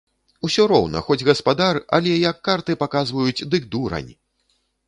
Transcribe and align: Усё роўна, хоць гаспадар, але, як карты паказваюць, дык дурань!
Усё 0.47 0.63
роўна, 0.71 1.03
хоць 1.09 1.25
гаспадар, 1.27 1.79
але, 1.97 2.15
як 2.31 2.41
карты 2.49 2.79
паказваюць, 2.85 3.47
дык 3.53 3.71
дурань! 3.77 4.13